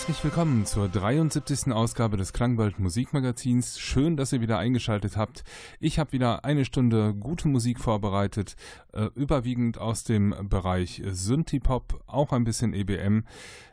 Herzlich 0.00 0.24
willkommen 0.24 0.64
zur 0.64 0.88
73. 0.88 1.72
Ausgabe 1.72 2.16
des 2.16 2.32
Klangwald 2.32 2.78
Musikmagazins. 2.78 3.78
Schön, 3.78 4.16
dass 4.16 4.32
ihr 4.32 4.40
wieder 4.40 4.58
eingeschaltet 4.58 5.18
habt. 5.18 5.44
Ich 5.78 5.98
habe 5.98 6.12
wieder 6.12 6.42
eine 6.42 6.64
Stunde 6.64 7.12
gute 7.12 7.48
Musik 7.48 7.78
vorbereitet, 7.78 8.56
äh, 8.94 9.10
überwiegend 9.14 9.76
aus 9.76 10.02
dem 10.02 10.34
Bereich 10.48 11.02
Synthie-Pop, 11.04 12.02
auch 12.06 12.32
ein 12.32 12.44
bisschen 12.44 12.72
EBM. 12.72 13.24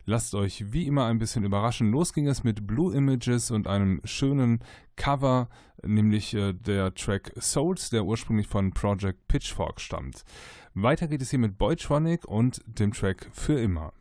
Lasst 0.04 0.36
euch 0.36 0.74
wie 0.74 0.86
immer 0.86 1.06
ein 1.06 1.18
bisschen 1.18 1.46
überraschen. 1.46 1.92
Los 1.92 2.12
ging 2.12 2.28
es 2.28 2.44
mit 2.44 2.68
Blue 2.68 2.94
Images 2.94 3.50
und 3.50 3.66
einem 3.66 4.02
schönen 4.04 4.60
Cover, 4.98 5.48
nämlich 5.82 6.34
äh, 6.34 6.52
der 6.52 6.94
Track 6.94 7.32
Souls, 7.40 7.90
der 7.90 8.04
ursprünglich 8.04 8.48
von 8.48 8.74
Project 8.74 9.30
Pitchfork 9.30 9.80
stammt. 9.80 10.26
Weiter 10.74 11.08
geht 11.08 11.22
es 11.22 11.30
hier 11.30 11.40
mit 11.40 11.58
Boytronic 11.58 12.26
und 12.26 12.62
dem 12.68 12.92
Track 12.92 13.30
Für 13.32 13.58
immer. 13.58 13.94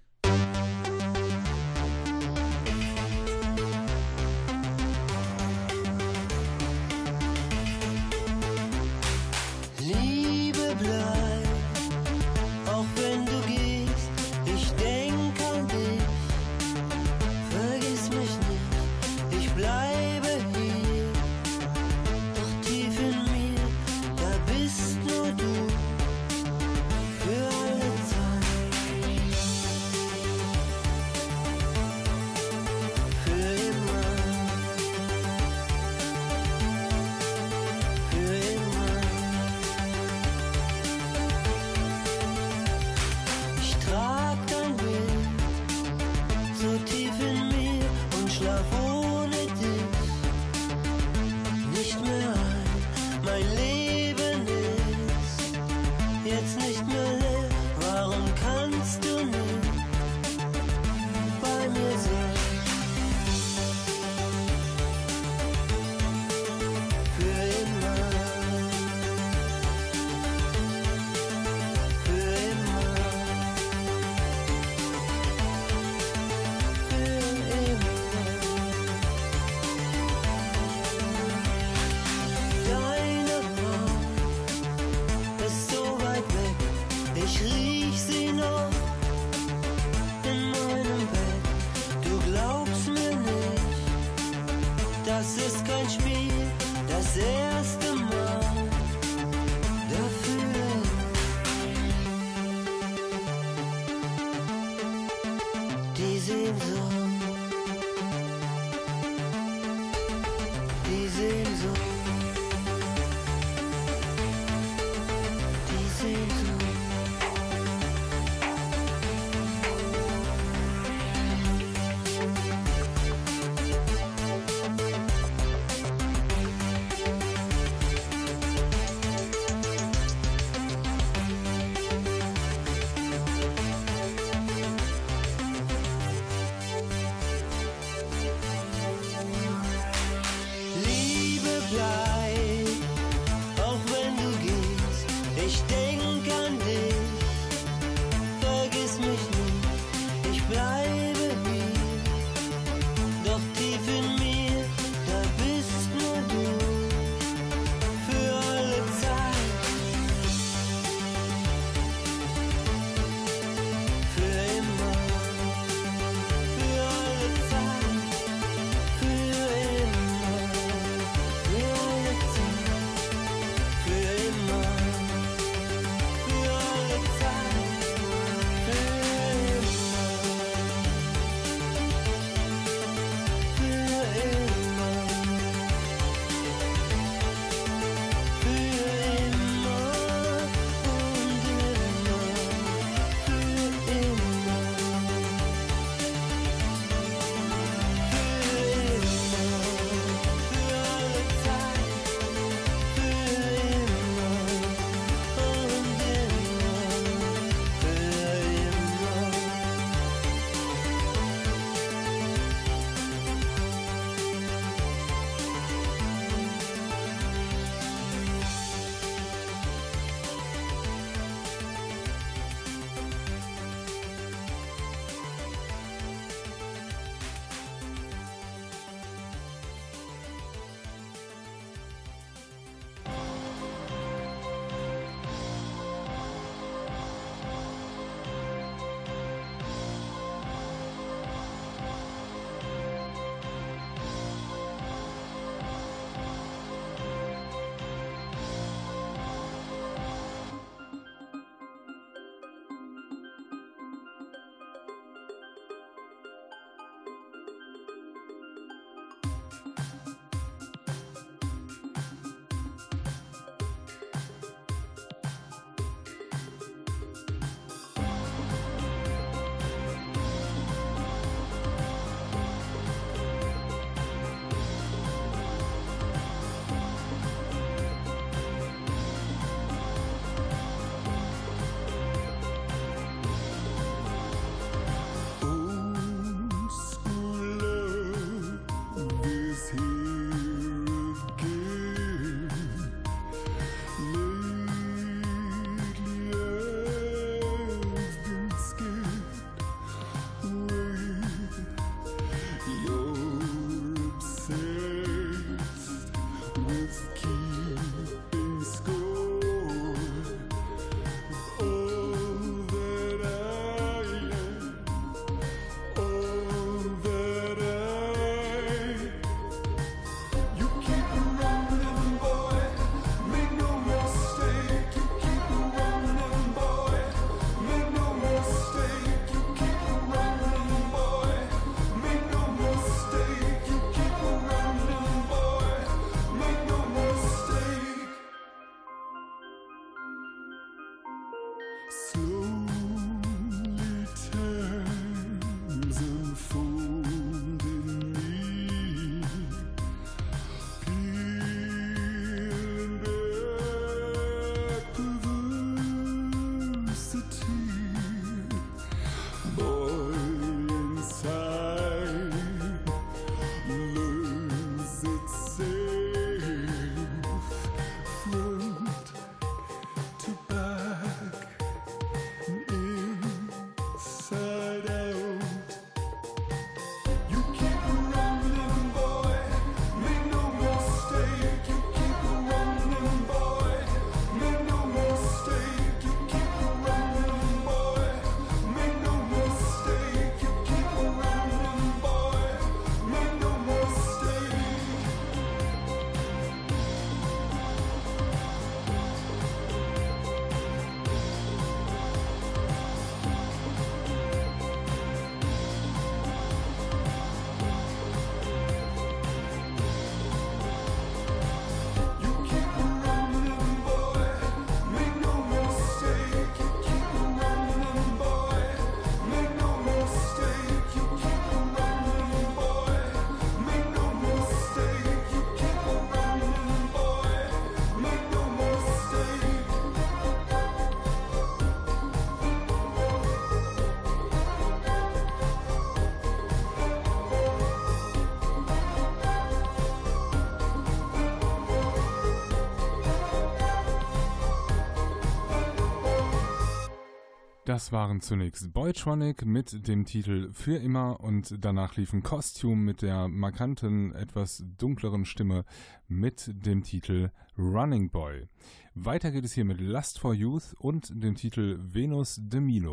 Das 447.86 447.92
waren 447.92 448.20
zunächst 448.20 448.72
Boytronic 448.72 449.46
mit 449.46 449.86
dem 449.86 450.06
Titel 450.06 450.50
Für 450.52 450.76
immer 450.76 451.20
und 451.20 451.54
danach 451.64 451.94
liefen 451.94 452.24
Costume 452.24 452.82
mit 452.82 453.00
der 453.00 453.28
markanten, 453.28 454.12
etwas 454.12 454.64
dunkleren 454.76 455.24
Stimme 455.24 455.64
mit 456.08 456.50
dem 456.52 456.82
Titel 456.82 457.30
Running 457.56 458.10
Boy. 458.10 458.48
Weiter 458.96 459.30
geht 459.30 459.44
es 459.44 459.52
hier 459.52 459.64
mit 459.64 459.80
Lust 459.80 460.18
for 460.18 460.34
Youth 460.34 460.74
und 460.80 461.12
dem 461.14 461.36
Titel 461.36 461.78
Venus 461.80 462.40
de 462.42 462.58
Milo. 462.58 462.92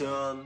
action 0.00 0.41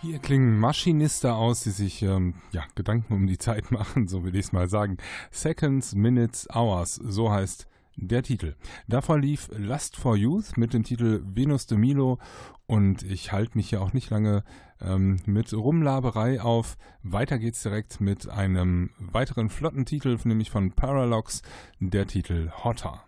Hier 0.00 0.20
klingen 0.20 0.58
Maschinister 0.58 1.36
aus, 1.36 1.62
die 1.64 1.70
sich 1.70 2.02
ähm, 2.02 2.34
ja, 2.52 2.62
Gedanken 2.74 3.14
um 3.14 3.26
die 3.26 3.38
Zeit 3.38 3.70
machen, 3.72 4.06
so 4.06 4.24
will 4.24 4.34
ich 4.34 4.46
es 4.46 4.52
mal 4.52 4.68
sagen. 4.68 4.96
Seconds, 5.30 5.94
Minutes, 5.94 6.48
Hours, 6.54 6.94
so 6.94 7.30
heißt 7.32 7.66
der 7.96 8.22
Titel. 8.22 8.54
Davor 8.86 9.18
lief 9.18 9.50
Lust 9.56 9.96
for 9.96 10.16
Youth 10.16 10.56
mit 10.56 10.72
dem 10.72 10.84
Titel 10.84 11.22
Venus 11.24 11.66
de 11.66 11.76
Milo 11.76 12.18
und 12.66 13.02
ich 13.02 13.32
halte 13.32 13.56
mich 13.56 13.70
hier 13.70 13.82
auch 13.82 13.92
nicht 13.92 14.10
lange 14.10 14.44
ähm, 14.80 15.16
mit 15.26 15.52
Rumlaberei 15.52 16.40
auf. 16.40 16.76
Weiter 17.02 17.38
geht's 17.38 17.62
direkt 17.62 18.00
mit 18.00 18.28
einem 18.28 18.90
weiteren 18.98 19.50
flotten 19.50 19.84
Titel, 19.84 20.16
nämlich 20.24 20.50
von 20.50 20.72
Paralox, 20.72 21.42
der 21.80 22.06
Titel 22.06 22.50
Hotter. 22.62 23.04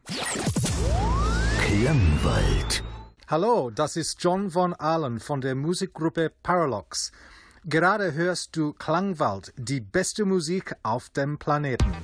Klangwald. 1.60 2.82
Hallo, 3.30 3.70
das 3.70 3.94
ist 3.94 4.20
John 4.24 4.50
von 4.50 4.74
Allen 4.74 5.20
von 5.20 5.40
der 5.40 5.54
Musikgruppe 5.54 6.32
Paralox. 6.42 7.12
Gerade 7.64 8.12
hörst 8.14 8.56
du 8.56 8.72
Klangwald, 8.72 9.52
die 9.56 9.80
beste 9.80 10.24
Musik 10.24 10.74
auf 10.82 11.10
dem 11.10 11.38
Planeten. 11.38 11.94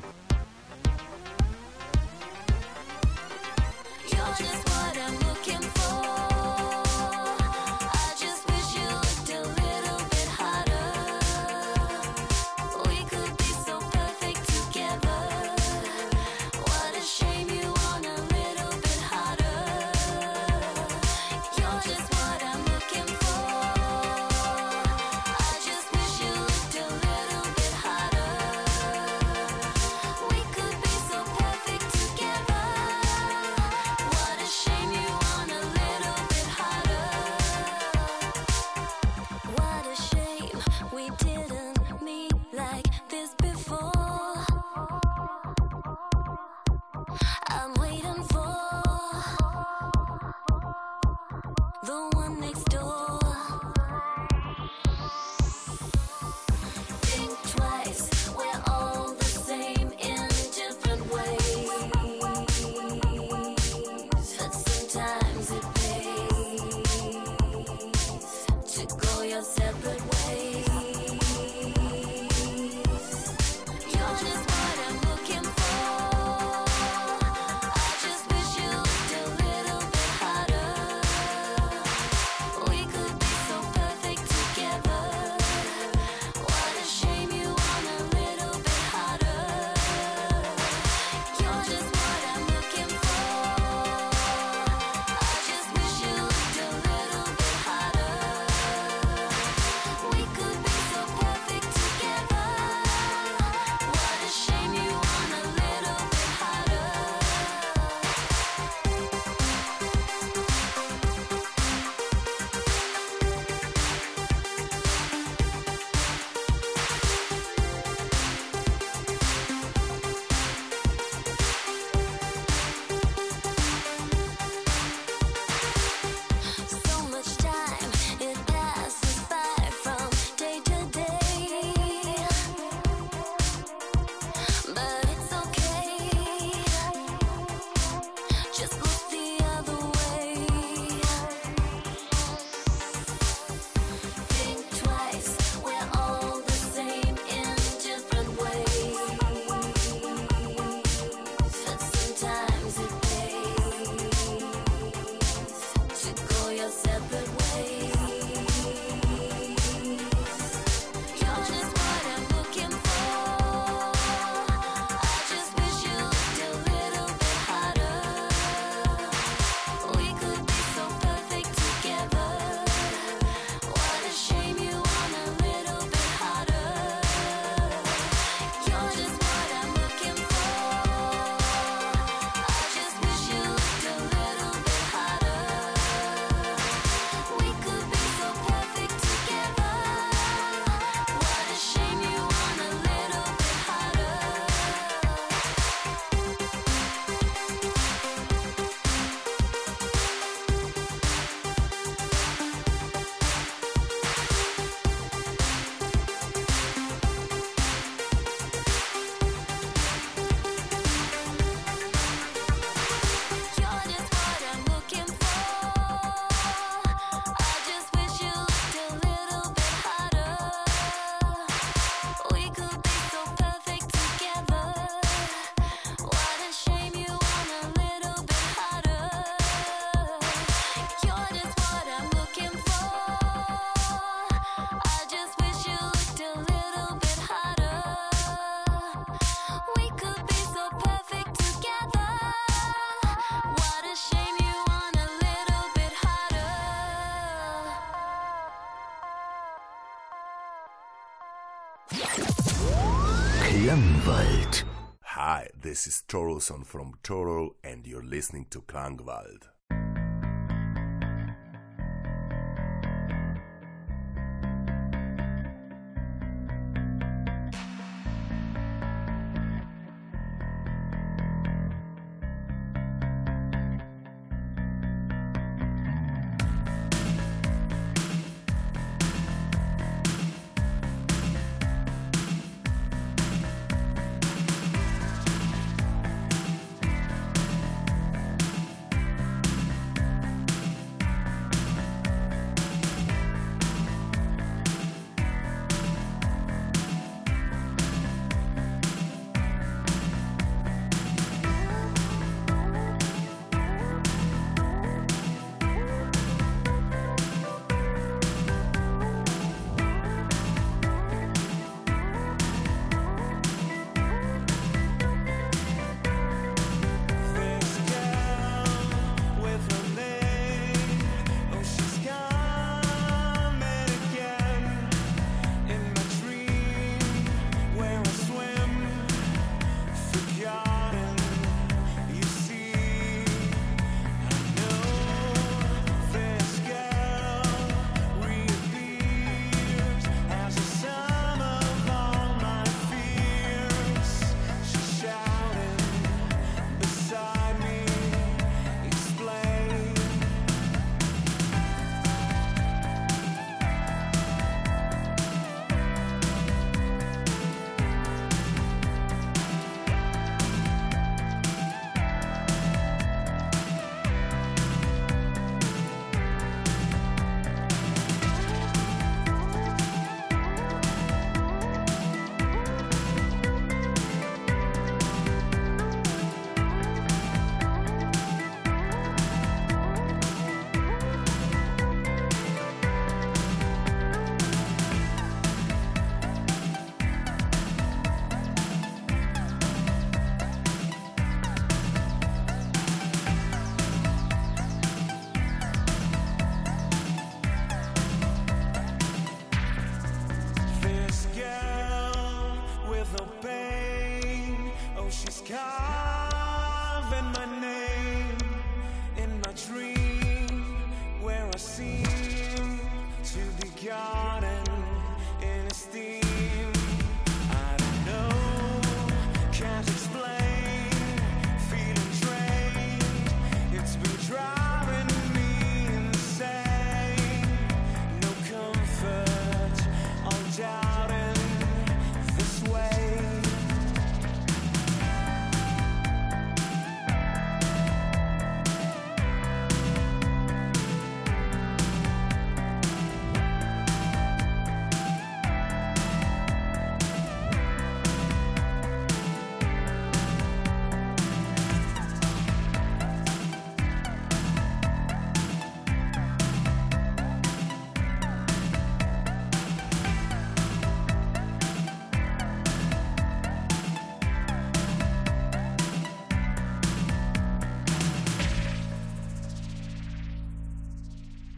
Klangwald. 253.66 254.62
Hi, 255.02 255.48
this 255.61 255.88
is 255.88 256.05
Torolson 256.07 256.64
from 256.64 256.92
Torol, 257.02 257.57
and 257.64 257.85
you're 257.85 258.00
listening 258.00 258.46
to 258.50 258.61
Klangwald. 258.61 259.48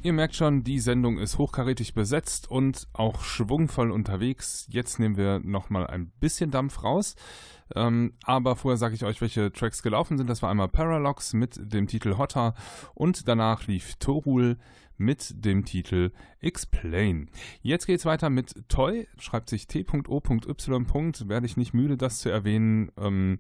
Ihr 0.09 0.15
merkt 0.15 0.37
schon, 0.37 0.65
die 0.65 0.79
Sendung 0.79 1.19
ist 1.19 1.37
hochkarätig 1.37 1.93
besetzt 1.93 2.51
und 2.51 2.89
auch 2.95 3.23
schwungvoll 3.23 3.91
unterwegs. 3.91 4.67
Jetzt 4.71 4.99
nehmen 4.99 5.19
wir 5.19 5.39
nochmal 5.41 5.87
ein 5.87 6.09
bisschen 6.19 6.51
Dampf 6.51 6.83
raus. 6.83 7.15
Ähm, 7.75 8.15
aber 8.25 8.57
vorher 8.57 8.79
sage 8.79 8.95
ich 8.95 9.05
euch, 9.05 9.21
welche 9.21 9.53
Tracks 9.53 9.83
gelaufen 9.83 10.17
sind. 10.17 10.31
Das 10.31 10.41
war 10.41 10.51
einmal 10.51 10.69
Paralox 10.69 11.35
mit 11.35 11.61
dem 11.61 11.89
Titel 11.89 12.17
Hotter 12.17 12.55
und 12.95 13.29
danach 13.29 13.67
lief 13.67 13.97
Torul 13.97 14.57
mit 14.99 15.45
dem 15.45 15.65
Titel 15.65 16.11
Explain. 16.41 17.31
Jetzt 17.63 17.87
geht's 17.87 18.05
weiter 18.05 18.31
mit 18.31 18.69
Toy, 18.69 19.09
schreibt 19.19 19.49
sich 19.49 19.67
t.o.y. 19.67 21.29
Werde 21.29 21.47
ich 21.47 21.57
nicht 21.57 21.75
müde, 21.75 21.97
das 21.97 22.19
zu 22.19 22.31
erwähnen, 22.31 22.91
ähm, 22.99 23.39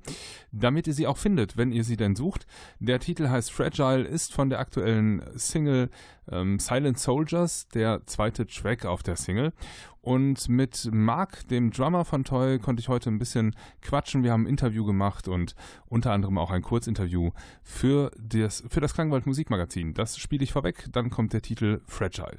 damit 0.52 0.87
ihr 0.87 0.94
sie 0.94 1.07
auch 1.07 1.18
findet, 1.18 1.57
wenn 1.57 1.72
ihr 1.72 1.85
sie 1.85 1.96
denn 1.96 2.14
sucht. 2.14 2.46
Der 2.78 3.00
Titel 3.00 3.28
heißt 3.28 3.52
Fragile, 3.52 4.04
ist 4.04 4.33
von 4.33 4.50
der 4.50 4.61
aktuellen 4.61 5.22
Single 5.37 5.90
ähm, 6.30 6.58
Silent 6.58 6.98
Soldiers, 6.98 7.68
der 7.68 8.06
zweite 8.06 8.46
Track 8.46 8.84
auf 8.84 9.02
der 9.02 9.16
Single. 9.16 9.52
Und 10.00 10.48
mit 10.48 10.88
Mark, 10.90 11.46
dem 11.48 11.70
Drummer 11.70 12.04
von 12.04 12.24
Toy, 12.24 12.58
konnte 12.58 12.80
ich 12.80 12.88
heute 12.88 13.10
ein 13.10 13.18
bisschen 13.18 13.54
quatschen. 13.82 14.22
Wir 14.22 14.32
haben 14.32 14.44
ein 14.44 14.48
Interview 14.48 14.84
gemacht 14.84 15.28
und 15.28 15.54
unter 15.86 16.12
anderem 16.12 16.38
auch 16.38 16.50
ein 16.50 16.62
Kurzinterview 16.62 17.32
für 17.62 18.10
das, 18.18 18.64
für 18.70 18.80
das 18.80 18.94
Klangwald 18.94 19.26
Musikmagazin. 19.26 19.94
Das 19.94 20.16
spiele 20.16 20.44
ich 20.44 20.52
vorweg, 20.52 20.86
dann 20.92 21.10
kommt 21.10 21.32
der 21.32 21.42
Titel 21.42 21.80
Fragile. 21.86 22.38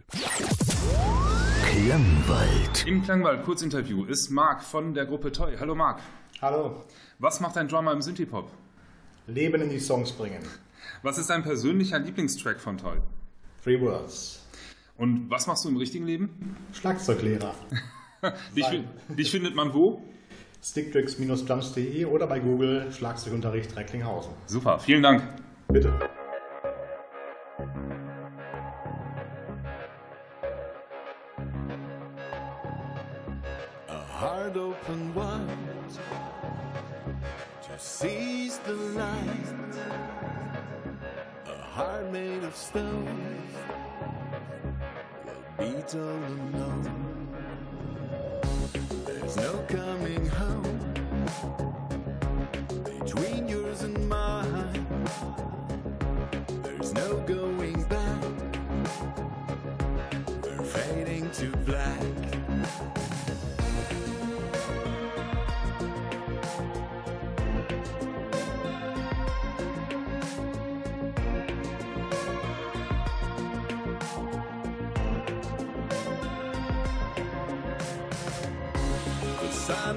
Klangwald. 1.63 2.88
Im 2.88 3.04
Klangwald 3.04 3.43
Kurzinterview 3.43 4.06
ist 4.06 4.32
Mark 4.32 4.63
von 4.63 4.93
der 4.93 5.06
Gruppe 5.06 5.32
Toy. 5.32 5.56
Hallo 5.60 5.75
Mark. 5.75 5.99
Hallo, 6.41 6.86
Was 7.19 7.41
macht 7.41 7.58
ein 7.58 7.67
Drummer 7.67 7.91
im 7.91 8.02
Synthie-Pop? 8.02 8.49
Leben 9.28 9.62
in 9.62 9.69
die 9.69 9.80
Songs 9.80 10.12
bringen. 10.13 10.41
Was 11.04 11.17
ist 11.17 11.30
dein 11.30 11.43
persönlicher 11.43 11.99
Lieblingstrack 11.99 12.60
von 12.60 12.78
Toy? 12.78 12.97
Three 13.63 13.80
Words. 13.82 14.45
Und 14.98 15.30
was 15.30 15.48
machst 15.48 15.65
du 15.65 15.69
im 15.69 15.78
richtigen 15.78 16.06
Leben? 16.06 16.58
Schlagzeuglehrer. 16.74 17.54
Dich, 18.56 18.65
dich 19.08 19.32
findet 19.32 19.56
man 19.56 19.74
wo? 19.74 20.04
Sticktricks-drums.de 20.62 22.04
oder 22.04 22.28
bei 22.28 22.39
Google 22.39 22.91
Schlagzeugunterricht 22.91 23.78
Recklinghausen. 23.78 24.34
Super, 24.45 24.78
vielen 24.78 25.04
Dank. 25.04 25.24
Bitte. 25.69 25.93
A 33.88 34.22
heart 34.22 34.58
open 34.58 35.15
wide 35.15 35.48
to 37.62 37.78
seize 37.78 38.60
the 38.65 38.74
light. 38.98 39.60
Heart 41.80 42.12
made 42.12 42.44
of 42.44 42.54
stone 42.58 43.06
will 45.26 45.44
beat 45.58 45.96
all 45.96 46.02
alone. 46.02 47.30
There's 49.06 49.38
no 49.38 49.54
coming 49.70 50.26
home 50.26 50.94
between 52.84 53.48
yours 53.48 53.84
and 53.84 54.10
mine. 54.10 54.88
There's 56.63 56.94
no 56.96 57.15
going 57.22 57.82
back. 57.86 58.24
We're 60.44 60.63
fading 60.63 61.32
to 61.32 61.50
black. 61.65 62.18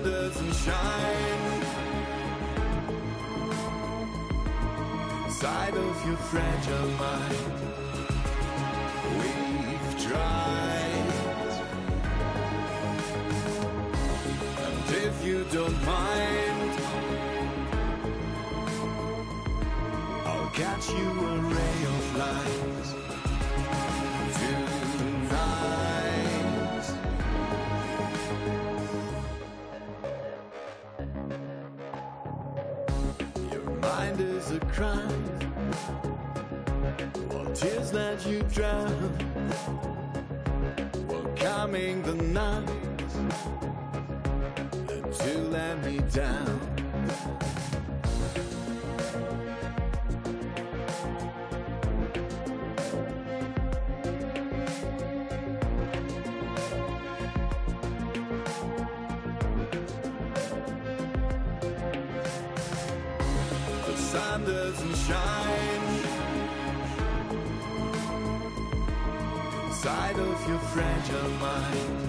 Doesn't 0.03 0.55
shine. 0.55 1.62
Side 5.31 5.75
of 5.75 6.07
your 6.07 6.17
fragile 6.17 6.88
mind. 6.99 7.37
We've 9.19 10.07
tried, 10.07 11.09
and 14.67 14.91
if 15.07 15.25
you 15.25 15.45
don't 15.53 15.85
mind, 15.85 16.73
I'll 20.27 20.50
catch 20.50 20.88
you 20.90 21.09
a 21.31 21.38
ray 21.38 21.85
of 21.94 22.17
light 22.17 22.71
mind 34.43 34.51
is 34.51 34.51
a 34.51 34.61
crime. 34.67 35.09
While 37.29 37.53
tears 37.53 37.93
let 37.93 38.27
you 38.27 38.43
drown. 38.45 38.93
While 41.07 41.33
coming 41.37 42.03
the 42.03 42.15
night. 42.15 42.69
To 45.19 45.38
let 45.51 45.85
me 45.85 45.99
down. 46.13 46.71
Sun 64.13 64.44
doesn't 64.44 64.96
shine 65.08 65.85
inside 69.65 70.19
of 70.19 70.48
your 70.48 70.58
fragile 70.73 71.31
mind. 71.46 72.00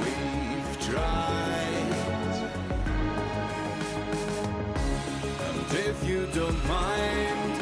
We've 0.00 0.72
tried, 0.88 1.92
and 5.46 5.72
if 5.88 5.98
you 6.06 6.20
don't 6.34 6.62
mind, 6.68 7.54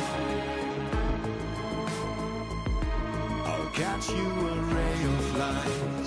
I'll 3.51 3.71
catch 3.83 4.09
you 4.09 4.29
a 4.49 4.57
ray 4.75 4.99
of 5.13 5.37
light 5.37 6.00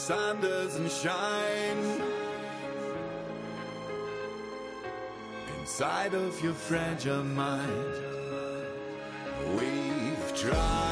sun 0.00 0.40
doesn't 0.40 0.90
shine 0.90 2.00
inside 5.60 6.14
of 6.14 6.42
your 6.42 6.54
fragile 6.54 7.22
mind. 7.22 7.94
We've 9.58 10.34
tried, 10.34 10.89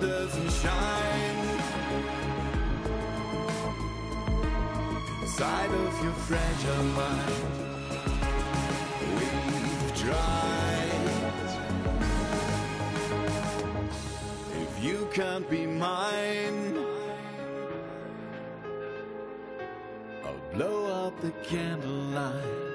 doesn't 0.00 0.50
shine 0.50 1.38
inside 5.38 5.70
of 5.70 6.04
your 6.04 6.12
fragile 6.12 6.84
mind. 6.84 7.42
We've 9.14 9.94
tried. 9.94 11.02
If 14.62 14.84
you 14.84 15.08
can't 15.12 15.48
be 15.48 15.66
mine. 15.66 16.84
I'll 20.24 20.54
blow 20.54 21.06
out 21.06 21.20
the 21.20 21.30
candlelight. 21.44 22.67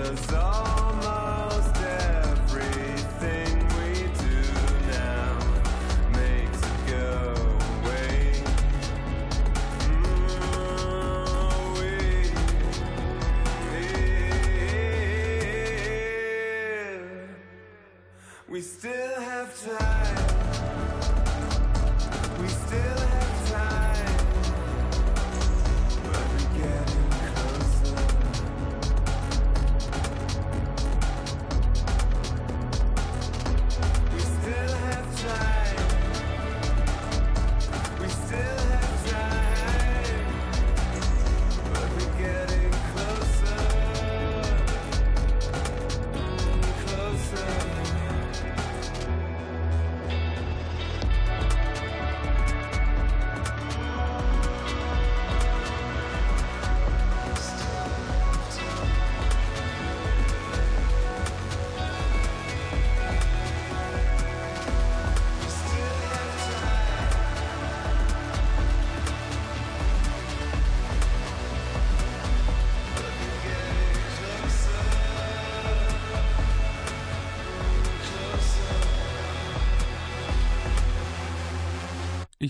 The 0.00 0.16
song. 0.16 0.79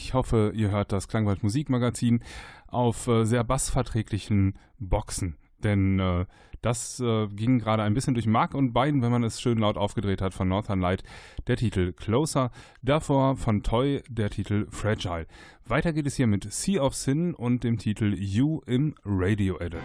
Ich 0.02 0.14
hoffe, 0.14 0.52
ihr 0.54 0.70
hört 0.70 0.92
das 0.92 1.08
Klangwald 1.08 1.42
Musikmagazin 1.42 2.20
auf 2.68 3.06
äh, 3.06 3.26
sehr 3.26 3.44
bassverträglichen 3.44 4.58
Boxen. 4.78 5.36
Denn 5.62 5.98
äh, 5.98 6.24
das 6.62 7.00
äh, 7.00 7.26
ging 7.28 7.58
gerade 7.58 7.82
ein 7.82 7.92
bisschen 7.92 8.14
durch 8.14 8.26
Mark 8.26 8.54
und 8.54 8.72
Bein, 8.72 9.02
wenn 9.02 9.12
man 9.12 9.24
es 9.24 9.42
schön 9.42 9.58
laut 9.58 9.76
aufgedreht 9.76 10.22
hat 10.22 10.32
von 10.32 10.48
Northern 10.48 10.80
Light. 10.80 11.02
Der 11.48 11.58
Titel 11.58 11.92
Closer, 11.92 12.50
davor 12.80 13.36
von 13.36 13.62
Toy 13.62 14.02
der 14.08 14.30
Titel 14.30 14.68
Fragile. 14.70 15.26
Weiter 15.66 15.92
geht 15.92 16.06
es 16.06 16.16
hier 16.16 16.26
mit 16.26 16.50
Sea 16.50 16.80
of 16.80 16.94
Sin 16.94 17.34
und 17.34 17.62
dem 17.62 17.76
Titel 17.76 18.14
You 18.14 18.62
im 18.66 18.94
Radio 19.04 19.58
Edit. 19.58 19.82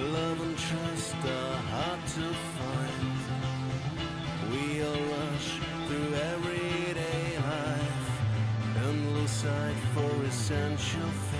Love 0.00 0.40
and 0.40 0.58
trust 0.58 1.14
are 1.24 1.56
hard 1.72 2.00
to 2.16 2.34
find. 2.56 3.16
We 4.50 4.82
all 4.82 5.04
rush 5.16 5.50
through 5.86 6.14
everyday 6.32 7.38
life 7.38 8.10
and 8.76 9.14
lose 9.14 9.30
sight 9.30 9.76
for 9.94 10.24
essential 10.24 11.10
things. 11.30 11.33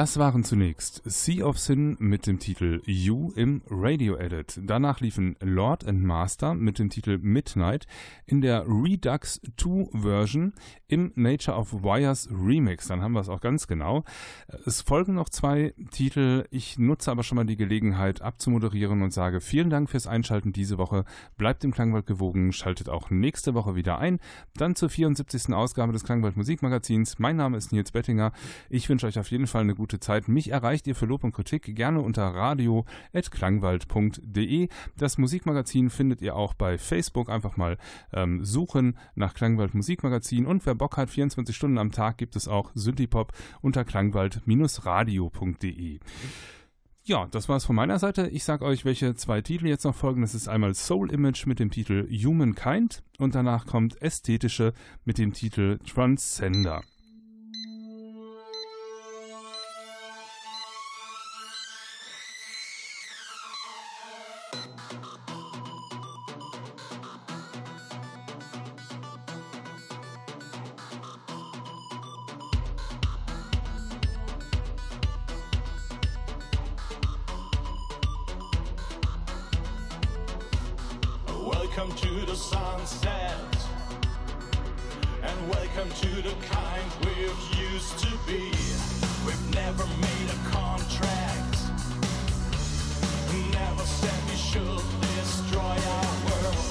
Das 0.00 0.18
waren 0.18 0.44
zunächst 0.44 1.02
Sea 1.04 1.44
of 1.44 1.58
Sin 1.58 1.94
mit 1.98 2.26
dem 2.26 2.38
Titel 2.38 2.80
You 2.86 3.32
im 3.36 3.60
Radio 3.68 4.16
Edit. 4.16 4.58
Danach 4.64 5.00
liefen 5.00 5.36
Lord 5.40 5.86
and 5.86 6.02
Master 6.02 6.54
mit 6.54 6.78
dem 6.78 6.88
Titel 6.88 7.18
Midnight 7.18 7.86
in 8.24 8.40
der 8.40 8.64
Redux 8.66 9.42
2 9.58 10.00
Version 10.00 10.54
im 10.88 11.12
Nature 11.16 11.54
of 11.54 11.84
Wires 11.84 12.30
Remix. 12.30 12.88
Dann 12.88 13.02
haben 13.02 13.12
wir 13.12 13.20
es 13.20 13.28
auch 13.28 13.42
ganz 13.42 13.66
genau. 13.66 14.04
Es 14.64 14.80
folgen 14.80 15.16
noch 15.16 15.28
zwei 15.28 15.74
Titel. 15.90 16.46
Ich 16.50 16.78
nutze 16.78 17.10
aber 17.10 17.22
schon 17.22 17.36
mal 17.36 17.44
die 17.44 17.58
Gelegenheit 17.58 18.22
abzumoderieren 18.22 19.02
und 19.02 19.12
sage 19.12 19.42
vielen 19.42 19.68
Dank 19.68 19.90
fürs 19.90 20.06
Einschalten 20.06 20.52
diese 20.52 20.78
Woche. 20.78 21.04
Bleibt 21.36 21.62
im 21.62 21.72
Klangwald 21.72 22.06
gewogen, 22.06 22.52
schaltet 22.52 22.88
auch 22.88 23.10
nächste 23.10 23.52
Woche 23.52 23.76
wieder 23.76 23.98
ein. 23.98 24.18
Dann 24.56 24.76
zur 24.76 24.88
74. 24.88 25.52
Ausgabe 25.52 25.92
des 25.92 26.04
Klangwald 26.04 26.38
Musikmagazins. 26.38 27.18
Mein 27.18 27.36
Name 27.36 27.58
ist 27.58 27.70
Nils 27.70 27.92
Bettinger. 27.92 28.32
Ich 28.70 28.88
wünsche 28.88 29.06
euch 29.06 29.18
auf 29.18 29.30
jeden 29.30 29.46
Fall 29.46 29.60
eine 29.60 29.74
gute 29.74 29.89
Zeit. 29.98 30.28
Mich 30.28 30.50
erreicht 30.50 30.86
ihr 30.86 30.94
für 30.94 31.06
Lob 31.06 31.24
und 31.24 31.32
Kritik 31.32 31.74
gerne 31.74 32.00
unter 32.00 32.22
radio.klangwald.de. 32.22 34.68
Das 34.96 35.18
Musikmagazin 35.18 35.90
findet 35.90 36.22
ihr 36.22 36.36
auch 36.36 36.54
bei 36.54 36.78
Facebook. 36.78 37.28
Einfach 37.28 37.56
mal 37.56 37.78
ähm, 38.12 38.44
suchen 38.44 38.96
nach 39.14 39.34
Klangwald 39.34 39.74
Musikmagazin. 39.74 40.46
Und 40.46 40.64
wer 40.66 40.76
Bock 40.76 40.96
hat, 40.96 41.10
24 41.10 41.56
Stunden 41.56 41.78
am 41.78 41.90
Tag 41.90 42.16
gibt 42.18 42.36
es 42.36 42.46
auch 42.46 42.70
Synthipop 42.74 43.32
unter 43.60 43.84
klangwald-radio.de. 43.84 45.98
Ja, 47.02 47.26
das 47.30 47.48
war's 47.48 47.64
von 47.64 47.76
meiner 47.76 47.98
Seite. 47.98 48.28
Ich 48.28 48.44
sag 48.44 48.62
euch, 48.62 48.84
welche 48.84 49.14
zwei 49.14 49.40
Titel 49.40 49.66
jetzt 49.66 49.84
noch 49.84 49.94
folgen. 49.94 50.20
Das 50.20 50.34
ist 50.34 50.48
einmal 50.48 50.74
Soul 50.74 51.10
Image 51.10 51.46
mit 51.46 51.58
dem 51.58 51.70
Titel 51.70 52.06
Humankind 52.08 53.02
und 53.18 53.34
danach 53.34 53.66
kommt 53.66 54.00
Ästhetische 54.02 54.74
mit 55.04 55.18
dem 55.18 55.32
Titel 55.32 55.78
Transcender. 55.78 56.82
Welcome 81.80 81.96
to 81.96 82.26
the 82.26 82.36
sunset. 82.36 83.56
And 85.22 85.48
welcome 85.48 85.88
to 85.88 86.08
the 86.20 86.34
kind 86.44 86.90
we've 87.00 87.58
used 87.58 87.98
to 88.00 88.10
be. 88.26 88.52
We've 89.24 89.54
never 89.54 89.86
made 89.86 90.28
a 90.28 90.50
contract. 90.50 91.56
We 93.32 93.48
never 93.48 93.82
said 93.82 94.12
we 94.28 94.36
should 94.36 94.84
destroy 95.16 95.76
our 95.96 96.12
world. 96.28 96.68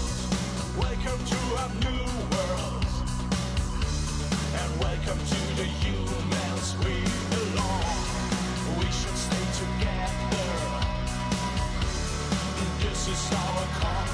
Welcome 0.77 1.21
to 1.33 1.41
a 1.57 1.67
new 1.85 2.05
world. 2.29 2.85
And 4.61 4.79
welcome 4.79 5.17
to 5.17 5.41
the 5.57 5.67
humans 5.81 6.75
we 6.85 7.01
belong. 7.33 7.97
We 8.77 8.85
should 8.85 9.17
stay 9.17 9.47
together. 9.57 10.49
This 12.79 13.07
is 13.07 13.33
our 13.33 13.65
contract. 13.79 14.08